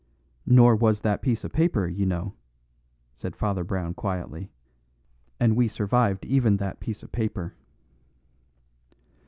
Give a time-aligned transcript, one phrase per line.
[0.47, 2.33] "Nor was that piece of paper, you know,"
[3.13, 4.49] said Father Brown quietly,
[5.39, 7.53] "and we survived even that piece of paper."